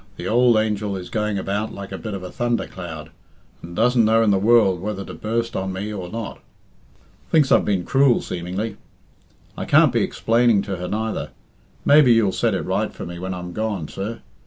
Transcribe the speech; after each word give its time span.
The 0.17 0.25
ould 0.25 0.55
angel 0.57 0.97
is 0.97 1.11
going 1.11 1.37
about 1.37 1.71
like 1.71 1.91
a 1.91 1.97
bit 1.99 2.15
of 2.15 2.23
a 2.23 2.31
thunder 2.31 2.65
cloud, 2.65 3.11
and 3.61 3.75
doesn't 3.75 4.03
know 4.03 4.23
in 4.23 4.31
the 4.31 4.39
world 4.39 4.79
whether 4.81 5.05
to 5.05 5.13
burst 5.13 5.55
on 5.55 5.71
me 5.71 5.93
or 5.93 6.09
not. 6.09 6.39
Thinks 7.29 7.51
I've 7.51 7.65
been 7.65 7.83
cruel, 7.85 8.19
seemingly. 8.19 8.77
I 9.55 9.65
can't 9.65 9.93
be 9.93 10.01
explaining 10.01 10.63
to 10.63 10.77
her 10.77 10.87
neither. 10.87 11.29
Maybe 11.85 12.13
you'll 12.15 12.31
set 12.31 12.55
it 12.55 12.63
right 12.65 12.91
for 12.91 13.05
me 13.05 13.19
when 13.19 13.35
I'm 13.35 13.53
gone, 13.53 13.87
sir. 13.89 14.21